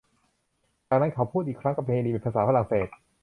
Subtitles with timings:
[0.89, 2.87] จากนั้นเขาพูดอีกครั้งกับเฮลีนเป็นภาษาฝรั่งเศส